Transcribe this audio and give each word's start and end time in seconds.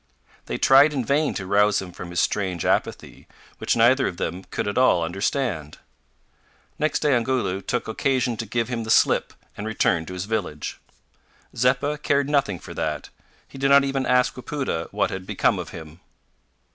They 0.47 0.57
tried 0.57 0.93
in 0.93 1.05
vain 1.05 1.35
to 1.35 1.45
rouse 1.45 1.79
him 1.79 1.91
from 1.91 2.09
his 2.09 2.19
strange 2.19 2.65
apathy 2.65 3.27
which 3.59 3.75
neither 3.75 4.07
of 4.07 4.17
them 4.17 4.43
could 4.45 4.67
at 4.67 4.75
all 4.75 5.03
understand. 5.03 5.77
Next 6.79 7.01
day 7.03 7.13
Ongoloo 7.15 7.61
took 7.61 7.87
occasion 7.87 8.35
to 8.37 8.47
give 8.47 8.67
him 8.67 8.83
the 8.83 8.89
slip, 8.89 9.31
and 9.55 9.67
returned 9.67 10.07
to 10.07 10.15
his 10.15 10.25
village. 10.25 10.79
Zeppa 11.55 11.99
cared 11.99 12.31
nothing 12.31 12.57
for 12.57 12.73
that. 12.73 13.09
He 13.47 13.59
did 13.59 13.69
not 13.69 13.83
even 13.83 14.07
ask 14.07 14.35
Wapoota 14.35 14.87
what 14.89 15.11
had 15.11 15.27
become 15.27 15.59
of 15.59 15.69
him. 15.69 15.99